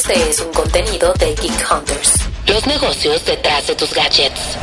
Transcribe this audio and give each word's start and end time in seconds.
Este 0.00 0.30
es 0.30 0.40
un 0.40 0.50
contenido 0.54 1.12
de 1.18 1.26
Geek 1.34 1.66
Hunters. 1.70 2.14
Los 2.48 2.66
negocios 2.66 3.22
detrás 3.26 3.66
de 3.66 3.74
tus 3.74 3.92
gadgets. 3.92 4.56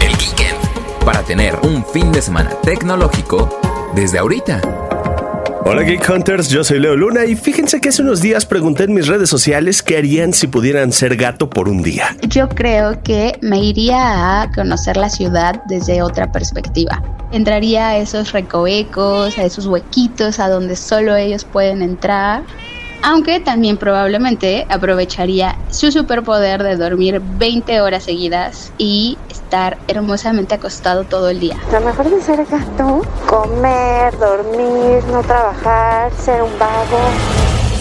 El 0.00 0.10
Geekend. 0.16 1.04
Para 1.04 1.22
tener 1.22 1.54
un 1.62 1.86
fin 1.86 2.10
de 2.10 2.20
semana 2.20 2.50
tecnológico 2.64 3.60
desde 3.94 4.18
ahorita. 4.18 4.60
Hola 5.64 5.82
Geek 5.82 6.10
Hunters, 6.10 6.48
yo 6.48 6.64
soy 6.64 6.80
Leo 6.80 6.96
Luna 6.96 7.26
y 7.26 7.36
fíjense 7.36 7.80
que 7.80 7.90
hace 7.90 8.02
unos 8.02 8.22
días 8.22 8.44
pregunté 8.44 8.82
en 8.84 8.94
mis 8.94 9.06
redes 9.06 9.30
sociales 9.30 9.84
qué 9.84 9.98
harían 9.98 10.32
si 10.32 10.48
pudieran 10.48 10.90
ser 10.90 11.14
gato 11.14 11.48
por 11.48 11.68
un 11.68 11.84
día. 11.84 12.16
Yo 12.26 12.48
creo 12.48 13.00
que 13.04 13.38
me 13.40 13.60
iría 13.60 14.42
a 14.42 14.50
conocer 14.50 14.96
la 14.96 15.10
ciudad 15.10 15.62
desde 15.68 16.02
otra 16.02 16.32
perspectiva. 16.32 17.00
Entraría 17.30 17.90
a 17.90 17.98
esos 17.98 18.32
recovecos, 18.32 19.38
a 19.38 19.44
esos 19.44 19.66
huequitos 19.66 20.40
a 20.40 20.48
donde 20.48 20.74
solo 20.74 21.14
ellos 21.14 21.44
pueden 21.44 21.82
entrar 21.82 22.42
aunque 23.04 23.38
también 23.38 23.76
probablemente 23.76 24.66
aprovecharía 24.70 25.58
su 25.68 25.92
superpoder 25.92 26.62
de 26.62 26.76
dormir 26.76 27.20
20 27.20 27.82
horas 27.82 28.04
seguidas 28.04 28.72
y 28.78 29.18
estar 29.30 29.76
hermosamente 29.88 30.54
acostado 30.54 31.04
todo 31.04 31.28
el 31.28 31.38
día. 31.38 31.58
Lo 31.70 31.82
mejor 31.82 32.08
de 32.08 32.22
ser 32.22 32.46
gato, 32.46 33.02
comer, 33.26 34.18
dormir, 34.18 35.04
no 35.12 35.22
trabajar, 35.22 36.10
ser 36.14 36.42
un 36.42 36.58
vago. 36.58 36.98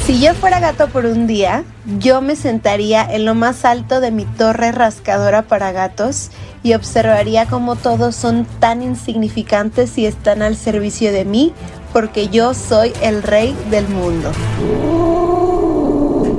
Si 0.05 0.19
yo 0.19 0.33
fuera 0.33 0.59
gato 0.59 0.89
por 0.89 1.05
un 1.05 1.25
día, 1.25 1.63
yo 1.99 2.19
me 2.19 2.35
sentaría 2.35 3.01
en 3.09 3.23
lo 3.23 3.33
más 3.33 3.63
alto 3.63 4.01
de 4.01 4.11
mi 4.11 4.25
torre 4.25 4.73
rascadora 4.73 5.43
para 5.43 5.71
gatos 5.71 6.31
y 6.63 6.73
observaría 6.73 7.45
cómo 7.45 7.77
todos 7.77 8.13
son 8.13 8.45
tan 8.59 8.81
insignificantes 8.81 9.97
y 9.97 10.05
están 10.05 10.41
al 10.41 10.57
servicio 10.57 11.13
de 11.13 11.23
mí 11.23 11.53
porque 11.93 12.27
yo 12.27 12.53
soy 12.53 12.91
el 13.01 13.23
rey 13.23 13.55
del 13.69 13.87
mundo. 13.87 14.31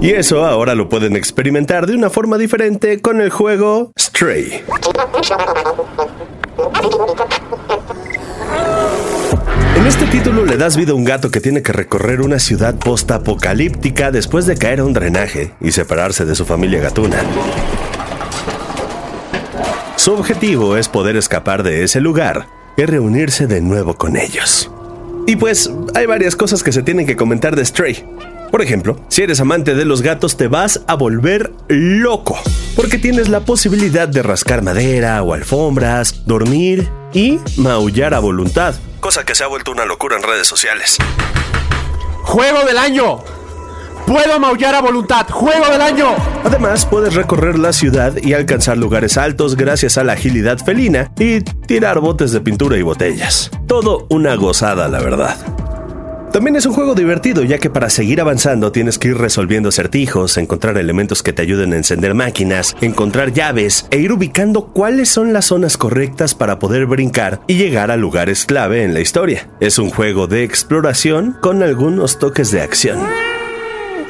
Y 0.02 0.10
eso 0.10 0.44
ahora 0.44 0.74
lo 0.74 0.90
pueden 0.90 1.16
experimentar 1.16 1.86
de 1.86 1.94
una 1.94 2.10
forma 2.10 2.36
diferente 2.36 3.00
con 3.00 3.22
el 3.22 3.30
juego 3.30 3.92
Stray. 3.98 4.62
En 9.76 9.86
este 9.86 10.06
título 10.06 10.44
le 10.44 10.56
das 10.56 10.76
vida 10.76 10.92
a 10.92 10.94
un 10.94 11.04
gato 11.04 11.30
que 11.30 11.40
tiene 11.40 11.62
que 11.62 11.72
recorrer 11.72 12.20
una 12.20 12.38
ciudad 12.38 12.74
post-apocalíptica 12.74 14.10
después 14.10 14.44
de 14.44 14.56
caer 14.56 14.80
a 14.80 14.84
un 14.84 14.92
drenaje 14.92 15.54
y 15.60 15.72
separarse 15.72 16.24
de 16.24 16.34
su 16.34 16.44
familia 16.44 16.80
gatuna. 16.80 17.18
Su 19.96 20.12
objetivo 20.12 20.76
es 20.76 20.88
poder 20.88 21.16
escapar 21.16 21.62
de 21.62 21.82
ese 21.82 22.00
lugar 22.00 22.46
y 22.76 22.84
reunirse 22.84 23.46
de 23.46 23.62
nuevo 23.62 23.94
con 23.94 24.16
ellos. 24.16 24.70
Y 25.26 25.36
pues 25.36 25.70
hay 25.94 26.06
varias 26.06 26.36
cosas 26.36 26.62
que 26.62 26.72
se 26.72 26.82
tienen 26.82 27.06
que 27.06 27.16
comentar 27.16 27.56
de 27.56 27.64
Stray. 27.64 28.04
Por 28.50 28.62
ejemplo, 28.62 29.00
si 29.08 29.22
eres 29.22 29.40
amante 29.40 29.74
de 29.74 29.84
los 29.84 30.02
gatos 30.02 30.36
te 30.36 30.48
vas 30.48 30.82
a 30.86 30.94
volver 30.94 31.52
loco, 31.68 32.38
porque 32.76 32.98
tienes 32.98 33.28
la 33.28 33.40
posibilidad 33.40 34.06
de 34.06 34.22
rascar 34.22 34.62
madera 34.62 35.22
o 35.22 35.34
alfombras, 35.34 36.24
dormir 36.26 36.88
y 37.12 37.40
maullar 37.56 38.14
a 38.14 38.20
voluntad, 38.20 38.74
cosa 39.00 39.24
que 39.24 39.34
se 39.34 39.44
ha 39.44 39.48
vuelto 39.48 39.72
una 39.72 39.86
locura 39.86 40.16
en 40.16 40.22
redes 40.22 40.46
sociales. 40.46 40.98
¡Juego 42.22 42.64
del 42.64 42.78
año! 42.78 43.24
Puedo 44.06 44.38
maullar 44.38 44.74
a 44.74 44.82
voluntad. 44.82 45.26
¡Juego 45.30 45.66
del 45.70 45.80
año! 45.80 46.08
Además, 46.44 46.84
puedes 46.84 47.14
recorrer 47.14 47.58
la 47.58 47.72
ciudad 47.72 48.14
y 48.22 48.34
alcanzar 48.34 48.76
lugares 48.76 49.16
altos 49.16 49.56
gracias 49.56 49.96
a 49.96 50.04
la 50.04 50.12
agilidad 50.12 50.58
felina 50.58 51.10
y 51.18 51.40
tirar 51.40 52.00
botes 52.00 52.30
de 52.32 52.40
pintura 52.40 52.76
y 52.76 52.82
botellas. 52.82 53.50
Todo 53.66 54.06
una 54.10 54.34
gozada, 54.34 54.88
la 54.88 55.00
verdad. 55.00 55.36
También 56.34 56.56
es 56.56 56.66
un 56.66 56.74
juego 56.74 56.94
divertido, 56.94 57.44
ya 57.44 57.58
que 57.58 57.70
para 57.70 57.88
seguir 57.88 58.20
avanzando 58.20 58.72
tienes 58.72 58.98
que 58.98 59.08
ir 59.08 59.16
resolviendo 59.16 59.68
acertijos, 59.68 60.36
encontrar 60.36 60.76
elementos 60.76 61.22
que 61.22 61.32
te 61.32 61.42
ayuden 61.42 61.72
a 61.72 61.76
encender 61.76 62.12
máquinas, 62.12 62.76
encontrar 62.80 63.32
llaves 63.32 63.86
e 63.90 63.98
ir 63.98 64.12
ubicando 64.12 64.66
cuáles 64.66 65.08
son 65.08 65.32
las 65.32 65.46
zonas 65.46 65.76
correctas 65.78 66.34
para 66.34 66.58
poder 66.58 66.86
brincar 66.86 67.40
y 67.46 67.54
llegar 67.54 67.92
a 67.92 67.96
lugares 67.96 68.44
clave 68.46 68.82
en 68.82 68.94
la 68.94 69.00
historia. 69.00 69.48
Es 69.60 69.78
un 69.78 69.90
juego 69.90 70.26
de 70.26 70.42
exploración 70.42 71.36
con 71.40 71.62
algunos 71.62 72.18
toques 72.18 72.50
de 72.50 72.62
acción. 72.62 72.98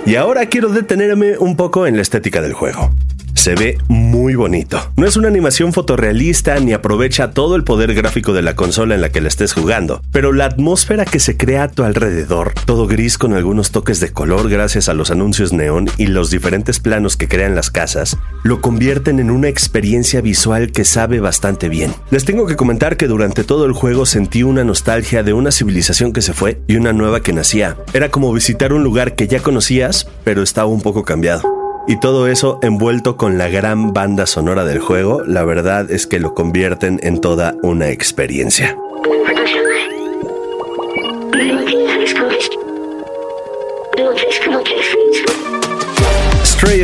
Y 0.07 0.17
ahora 0.17 0.47
quiero 0.47 0.69
detenerme 0.69 1.39
un 1.39 1.57
poco 1.57 1.87
en 1.87 1.97
la 1.97 2.03
estética 2.03 2.41
del 2.43 2.53
juego. 2.53 2.91
Se 3.35 3.55
ve 3.55 3.79
muy 3.89 4.37
bonito. 4.37 4.81
No 4.97 5.07
es 5.07 5.17
una 5.17 5.29
animación 5.29 5.73
fotorrealista 5.73 6.59
ni 6.61 6.73
aprovecha 6.73 7.33
todo 7.33 7.57
el 7.57 7.65
poder 7.65 7.93
gráfico 7.95 8.33
de 8.33 8.43
la 8.43 8.57
consola 8.57 8.95
en 8.95 9.01
la 9.01 9.11
que 9.11 9.21
la 9.21 9.29
estés 9.29 9.53
jugando, 9.53 10.01
pero 10.13 10.33
la 10.33 10.47
atmósfera 10.47 11.05
que 11.05 11.21
se 11.21 11.37
crea 11.37 11.65
a 11.65 11.69
tu 11.69 11.83
alrededor, 11.83 12.53
todo 12.65 12.87
gris 12.87 13.19
con 13.19 13.35
algunos 13.35 13.71
toques 13.71 14.01
de 14.01 14.13
color 14.13 14.49
gracias 14.49 14.89
a 14.89 14.95
los 14.95 15.11
anuncios 15.11 15.53
neón 15.53 15.91
y 15.99 16.07
los 16.07 16.31
diferentes 16.31 16.81
planos 16.81 17.17
que 17.17 17.29
crean 17.29 17.55
las 17.55 17.71
casas, 17.71 18.17
lo 18.45 18.61
convierten 18.61 19.19
en 19.19 19.31
una 19.31 19.49
experiencia 19.49 20.21
visual 20.21 20.73
que 20.73 20.85
sabe 20.85 21.21
bastante 21.21 21.69
bien. 21.69 21.95
Les 22.11 22.25
tengo 22.25 22.47
que 22.47 22.57
comentar 22.57 22.97
que 22.97 23.09
durante 23.09 23.45
todo 23.45 23.67
el 23.67 23.73
juego 23.73 24.07
sentí 24.07 24.43
una 24.43 24.65
nostalgia 24.65 25.23
de 25.23 25.33
una 25.33 25.51
civilización 25.51 26.13
que 26.13 26.23
se 26.23 26.33
fue 26.33 26.61
y 26.67 26.77
una 26.77 26.93
nueva 26.93 27.21
que 27.21 27.33
nacía. 27.33 27.77
Era 27.93 28.11
como 28.11 28.33
visitar 28.33 28.73
un 28.73 28.85
lugar 28.85 29.15
que 29.15 29.29
ya 29.29 29.41
conocías, 29.41 30.09
pero 30.25 30.43
estaba 30.43 30.69
un 30.69 30.81
poco 30.81 31.05
cambiado. 31.05 31.54
Y 31.87 31.97
todo 31.97 32.29
eso 32.29 32.59
envuelto 32.63 33.17
con 33.19 33.37
la 33.37 33.49
gran 33.49 33.93
banda 33.93 34.27
sonora 34.27 34.65
del 34.65 34.79
juego, 34.79 35.23
la 35.25 35.45
verdad 35.45 35.91
es 35.91 36.07
que 36.07 36.19
lo 36.19 36.33
convierten 36.33 36.99
en 37.03 37.21
toda 37.21 37.55
una 37.63 37.91
experiencia. 37.91 38.75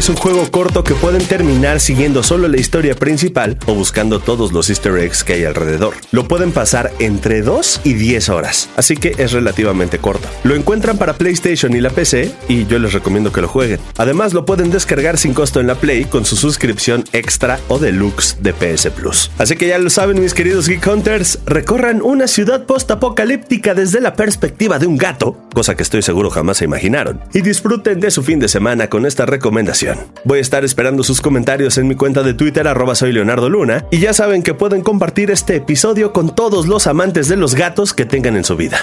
Es 0.01 0.09
un 0.09 0.17
juego 0.17 0.51
corto 0.51 0.83
que 0.83 0.95
pueden 0.95 1.23
terminar 1.27 1.79
siguiendo 1.79 2.23
solo 2.23 2.49
la 2.49 2.59
historia 2.59 2.95
principal 2.95 3.59
o 3.67 3.75
buscando 3.75 4.19
todos 4.19 4.51
los 4.51 4.71
easter 4.71 4.97
eggs 4.97 5.23
que 5.23 5.35
hay 5.35 5.45
alrededor. 5.45 5.93
Lo 6.11 6.27
pueden 6.27 6.53
pasar 6.53 6.91
entre 7.01 7.43
2 7.43 7.83
y 7.85 7.93
10 7.93 8.31
horas, 8.31 8.71
así 8.79 8.97
que 8.97 9.13
es 9.19 9.33
relativamente 9.33 9.99
corto. 9.99 10.27
Lo 10.43 10.55
encuentran 10.55 10.97
para 10.97 11.19
PlayStation 11.19 11.77
y 11.77 11.83
la 11.83 11.91
PC 11.91 12.33
y 12.49 12.65
yo 12.65 12.79
les 12.79 12.95
recomiendo 12.95 13.31
que 13.31 13.43
lo 13.43 13.49
jueguen. 13.49 13.79
Además 13.99 14.33
lo 14.33 14.47
pueden 14.47 14.71
descargar 14.71 15.19
sin 15.19 15.35
costo 15.35 15.61
en 15.61 15.67
la 15.67 15.75
Play 15.75 16.07
con 16.07 16.25
su 16.25 16.35
suscripción 16.35 17.05
extra 17.13 17.61
o 17.69 17.79
deluxe 17.79 18.39
de 18.41 18.55
PS 18.55 18.89
Plus. 18.93 19.31
Así 19.37 19.55
que 19.57 19.69
ya 19.69 19.77
lo 19.77 19.91
saben 19.91 20.19
mis 20.19 20.33
queridos 20.33 20.67
Geek 20.67 20.87
Hunters, 20.87 21.41
recorran 21.45 22.01
una 22.01 22.27
ciudad 22.27 22.65
post-apocalíptica 22.65 23.75
desde 23.75 24.01
la 24.01 24.15
perspectiva 24.15 24.79
de 24.79 24.87
un 24.87 24.97
gato, 24.97 25.37
cosa 25.53 25.75
que 25.75 25.83
estoy 25.83 26.01
seguro 26.01 26.31
jamás 26.31 26.57
se 26.57 26.65
imaginaron, 26.65 27.21
y 27.35 27.43
disfruten 27.43 28.01
de 28.01 28.11
su 28.11 28.23
fin 28.23 28.39
de 28.39 28.49
semana 28.49 28.89
con 28.89 29.05
esta 29.05 29.27
recomendación 29.27 29.90
Voy 30.25 30.39
a 30.39 30.43
estar 30.43 30.65
esperando 30.65 31.03
sus 31.03 31.21
comentarios 31.21 31.79
en 31.79 31.89
mi 31.89 31.95
cuenta 31.95 32.23
de 32.23 32.35
Twitter 32.35 32.69
arroba 32.69 32.95
soy 32.95 33.13
Leonardo 33.13 33.49
Luna 33.49 33.87
y 33.91 33.99
ya 33.99 34.13
saben 34.13 34.43
que 34.43 34.55
pueden 34.55 34.83
compartir 34.83 35.31
este 35.31 35.57
episodio 35.57 36.13
con 36.13 36.35
todos 36.35 36.67
los 36.67 36.87
amantes 36.87 37.29
de 37.29 37.37
los 37.37 37.55
gatos 37.55 37.95
que 37.95 38.05
tengan 38.05 38.37
en 38.37 38.45
su 38.45 38.57
vida. 38.57 38.79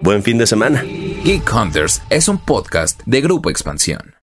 Buen 0.00 0.22
fin 0.22 0.38
de 0.38 0.46
semana. 0.46 0.82
Geek 0.82 1.52
Hunters 1.54 2.02
es 2.10 2.28
un 2.28 2.38
podcast 2.38 3.00
de 3.06 3.20
Grupo 3.20 3.50
Expansión. 3.50 4.21